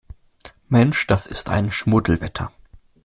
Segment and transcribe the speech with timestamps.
[0.67, 2.51] Mensch, ist das ein Schmuddelwetter!